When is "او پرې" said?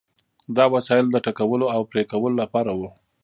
1.75-2.03